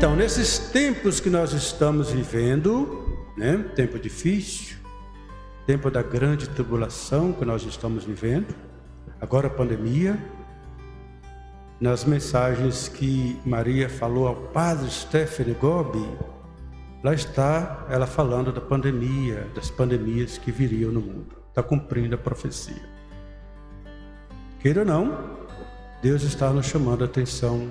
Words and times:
Então, 0.00 0.16
nesses 0.16 0.58
tempos 0.58 1.20
que 1.20 1.28
nós 1.28 1.52
estamos 1.52 2.10
vivendo, 2.10 3.06
né? 3.36 3.58
Tempo 3.76 3.98
difícil, 3.98 4.78
tempo 5.66 5.90
da 5.90 6.02
grande 6.02 6.48
tribulação 6.48 7.34
que 7.34 7.44
nós 7.44 7.64
estamos 7.64 8.02
vivendo, 8.04 8.46
agora 9.20 9.48
a 9.48 9.50
pandemia. 9.50 10.18
Nas 11.78 12.06
mensagens 12.06 12.88
que 12.88 13.38
Maria 13.44 13.90
falou 13.90 14.26
ao 14.26 14.36
padre 14.36 14.90
Stefano 14.90 15.54
Gobi, 15.56 16.08
lá 17.04 17.12
está 17.12 17.86
ela 17.90 18.06
falando 18.06 18.50
da 18.50 18.60
pandemia, 18.62 19.48
das 19.54 19.70
pandemias 19.70 20.38
que 20.38 20.50
viriam 20.50 20.90
no 20.90 21.02
mundo. 21.02 21.36
Está 21.50 21.62
cumprindo 21.62 22.14
a 22.14 22.18
profecia. 22.18 22.88
Queira 24.60 24.80
ou 24.80 24.86
não, 24.86 25.18
Deus 26.00 26.22
está 26.22 26.50
nos 26.54 26.64
chamando 26.64 27.02
a 27.02 27.04
atenção 27.04 27.70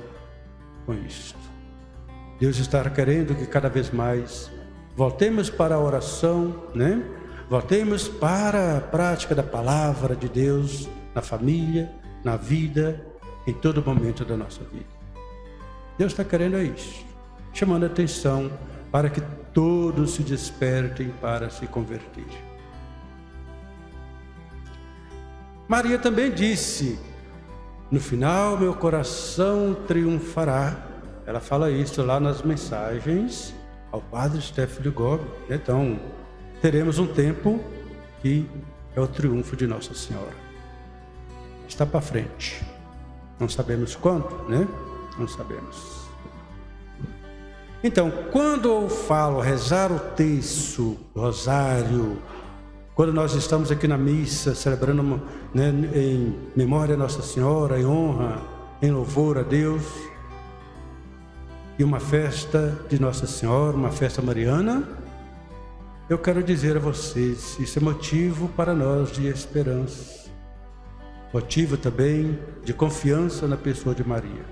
com 0.85 0.93
isto. 0.93 1.48
Deus 2.39 2.57
está 2.57 2.89
querendo 2.89 3.35
que 3.35 3.45
cada 3.45 3.67
vez 3.67 3.91
mais 3.91 4.49
voltemos 4.95 5.49
para 5.49 5.75
a 5.75 5.79
oração, 5.79 6.63
né? 6.73 7.03
Voltemos 7.49 8.07
para 8.07 8.77
a 8.77 8.81
prática 8.81 9.35
da 9.35 9.43
palavra 9.43 10.15
de 10.15 10.29
Deus 10.29 10.87
na 11.13 11.21
família, 11.21 11.91
na 12.23 12.37
vida, 12.37 13.05
em 13.45 13.53
todo 13.53 13.83
momento 13.83 14.23
da 14.23 14.37
nossa 14.37 14.63
vida. 14.63 14.85
Deus 15.97 16.13
está 16.13 16.23
querendo 16.23 16.61
isso, 16.61 17.05
chamando 17.51 17.83
a 17.83 17.87
atenção 17.87 18.49
para 18.89 19.09
que 19.09 19.21
todos 19.53 20.13
se 20.13 20.23
despertem 20.23 21.09
para 21.19 21.49
se 21.49 21.67
converter. 21.67 22.25
Maria 25.67 25.99
também 25.99 26.31
disse: 26.31 26.97
No 27.91 27.99
final 27.99 28.57
meu 28.57 28.73
coração 28.73 29.75
triunfará 29.85 30.88
ela 31.29 31.39
fala 31.39 31.69
isso 31.69 32.01
lá 32.01 32.19
nas 32.19 32.41
mensagens 32.41 33.53
ao 33.91 34.01
padre 34.01 34.41
Stefano 34.41 34.91
Gobi. 34.91 35.23
Então, 35.47 35.99
teremos 36.59 36.97
um 36.97 37.05
tempo 37.05 37.59
que 38.19 38.49
é 38.95 38.99
o 38.99 39.05
triunfo 39.05 39.55
de 39.55 39.67
Nossa 39.67 39.93
Senhora. 39.93 40.33
Está 41.67 41.85
para 41.85 42.01
frente. 42.01 42.65
Não 43.39 43.47
sabemos 43.47 43.95
quando, 43.95 44.49
né? 44.49 44.67
Não 45.19 45.27
sabemos. 45.27 45.99
Então, 47.83 48.11
quando 48.31 48.67
eu 48.67 48.89
falo 48.89 49.39
rezar 49.39 49.91
o 49.91 49.99
terço, 49.99 50.97
rosário, 51.15 52.17
quando 52.95 53.13
nós 53.13 53.35
estamos 53.35 53.69
aqui 53.69 53.87
na 53.87 53.99
missa 53.99 54.55
celebrando 54.55 55.21
né, 55.53 55.69
em 55.93 56.35
memória 56.55 56.95
a 56.95 56.97
Nossa 56.97 57.21
Senhora, 57.21 57.79
em 57.79 57.85
honra, 57.85 58.41
em 58.81 58.89
louvor 58.89 59.37
a 59.37 59.43
Deus, 59.43 59.83
e 61.79 61.83
uma 61.83 62.01
festa 62.01 62.77
de 62.89 62.99
Nossa 62.99 63.25
Senhora, 63.25 63.73
uma 63.73 63.89
festa 63.89 64.21
mariana, 64.21 64.83
eu 66.09 66.17
quero 66.17 66.43
dizer 66.43 66.75
a 66.75 66.79
vocês, 66.79 67.57
isso 67.57 67.79
é 67.79 67.81
motivo 67.81 68.49
para 68.49 68.73
nós 68.73 69.13
de 69.13 69.27
esperança, 69.27 70.29
motivo 71.33 71.77
também 71.77 72.37
de 72.65 72.73
confiança 72.73 73.47
na 73.47 73.55
pessoa 73.55 73.95
de 73.95 74.05
Maria, 74.05 74.43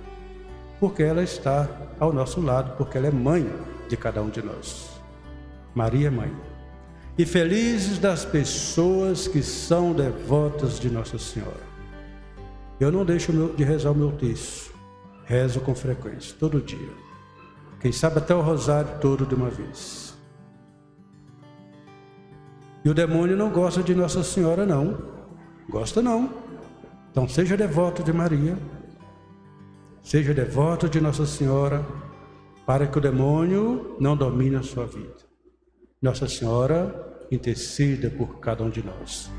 porque 0.80 1.04
ela 1.04 1.22
está 1.22 1.70
ao 2.00 2.14
nosso 2.14 2.40
lado, 2.40 2.78
porque 2.78 2.98
ela 2.98 3.08
é 3.08 3.12
mãe 3.12 3.46
de 3.90 3.98
cada 3.98 4.22
um 4.22 4.30
de 4.30 4.42
nós. 4.42 4.90
Maria 5.76 6.08
é 6.08 6.12
mãe. 6.12 6.34
E 7.18 7.26
felizes 7.26 8.00
das 8.00 8.24
pessoas 8.24 9.28
que 9.28 9.44
são 9.44 9.92
devotas 9.92 10.80
de 10.80 10.90
Nossa 10.90 11.18
Senhora. 11.18 11.68
Eu 12.80 12.90
não 12.90 13.04
deixo 13.04 13.34
de 13.58 13.66
rezar 13.66 13.92
o 13.92 13.96
meu 13.96 14.14
texto, 14.14 14.74
rezo 15.26 15.60
com 15.60 15.76
frequência, 15.76 16.34
todo 16.40 16.62
dia. 16.62 17.07
Quem 17.80 17.92
sabe 17.92 18.18
até 18.18 18.34
o 18.34 18.42
rosário 18.42 19.00
todo 19.00 19.26
de 19.26 19.36
uma 19.36 19.50
vez. 19.50 20.18
E 22.84 22.90
o 22.90 22.94
demônio 22.94 23.36
não 23.36 23.50
gosta 23.50 23.84
de 23.84 23.94
Nossa 23.94 24.24
Senhora, 24.24 24.66
não. 24.66 24.98
Gosta 25.70 26.02
não. 26.02 26.34
Então 27.12 27.28
seja 27.28 27.58
devoto 27.58 28.02
de 28.04 28.14
Maria. 28.14 28.58
Seja 30.02 30.34
devoto 30.34 30.88
de 30.88 31.02
Nossa 31.02 31.26
Senhora, 31.26 31.86
para 32.66 32.88
que 32.88 32.98
o 32.98 33.02
demônio 33.02 33.98
não 34.00 34.16
domine 34.16 34.56
a 34.56 34.64
sua 34.64 34.86
vida. 34.86 35.16
Nossa 36.02 36.28
Senhora 36.28 37.26
interceda 37.30 38.10
por 38.10 38.40
cada 38.40 38.64
um 38.64 38.70
de 38.70 38.84
nós. 38.84 39.30